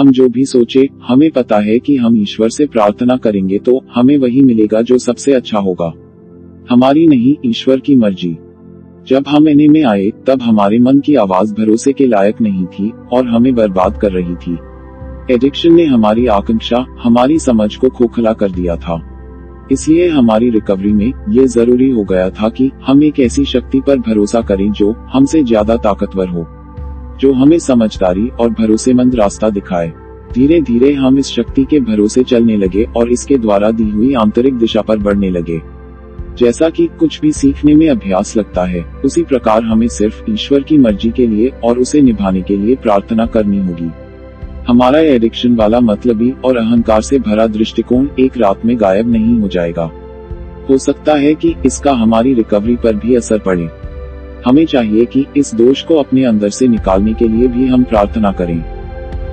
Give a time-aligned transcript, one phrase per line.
[0.00, 4.16] हम जो भी सोचे, हमें पता है कि हम ईश्वर से प्रार्थना करेंगे तो हमें
[4.18, 5.92] वही मिलेगा जो सबसे अच्छा होगा।
[6.70, 8.36] हमारी नहीं, ईश्वर की मर्ज़ी।
[9.08, 12.92] जब हम इन्हें में आए, तब हमारे मन की आवाज़ भरोसे के लायक नहीं थी
[13.12, 14.56] और हमें बर्बाद कर रही थी।
[15.34, 19.00] एडिक्शन ने हमारी आकांक्षा, हमारी समझ को खोखला कर दिया था।
[19.72, 23.98] इसलिए हमारी रिकवरी में ये ज़रूरी हो गया था कि हम एक ऐसी शक्ति पर
[23.98, 26.46] भरोसा करें जो हमसे ज़्यादा ताकतवर हो।
[27.20, 29.92] जो हमें समझदारी और भरोसेमंद रास्ता दिखाए।
[30.34, 34.54] धीरे धीरे हम इस शक्ति के भरोसे चलने लगे और इसके द्वारा दी हुई आंतरिक
[34.54, 35.60] दिशा पर बढ़ने लगे।
[36.38, 40.78] जैसा कि कुछ भी सीखने में अभ्यास लगता है, उसी प्रकार हमें सिर्फ़ ईश्वर की
[40.78, 43.90] मर्ज़ी के लिए और उसे निभाने के लिए प्रार्थना करनी होगी।
[44.68, 49.48] हमारा एडिक्शन वाला मतलबी और अहंकार से भरा दृष्टिकोण एक रात में गायब नहीं हो
[49.48, 49.90] जाएगा।
[50.70, 53.79] हो सकता है कि इसका हमारी रिकवरी पर भी असर पड़े।
[54.46, 58.32] हमें चाहिए कि इस दोष को अपने अंदर से निकालने के लिए भी हम प्रार्थना
[58.32, 58.64] करें।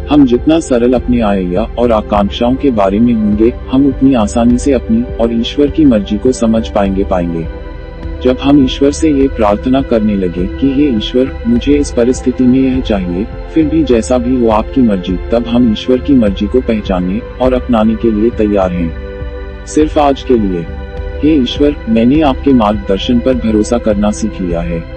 [0.07, 4.73] हम जितना सरल अपने आया और आकांक्षाओं के बारे में होंगे, हम उतनी आसानी से
[4.73, 7.67] अपनी और ईश्वर की मर्ज़ी को समझ पाएँगे पाएँगे।
[8.23, 12.59] जब हम ईश्वर से ये प्रार्थना करने लगे कि ये ईश्वर, मुझे इस परिस्थिति में
[12.59, 16.61] यह चाहिए, फिर भी जैसा भी हो आपकी मर्ज़ी, तब हम ईश्वर की मर्ज़ी को
[16.61, 18.97] पहचानने और अपनाने के लिए तैयार हैं।
[19.65, 20.65] सिर्फ़ आज के लिए।
[21.23, 24.96] हे ईश्वर, मैंने आपके मार्गदर्शन पर भरोसा करना सीख लिया है।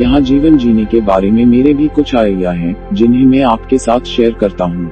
[0.00, 4.00] यहाँ जीवन जीने के बारे में मेरे भी कुछ आइडिया है, जिन्हें मैं आपके साथ
[4.00, 4.90] शेयर करता हूँ।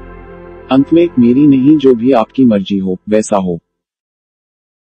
[0.72, 3.58] अंत में, मेरी नहीं जो भी आपकी मर्ज़ी हो, वैसा हो।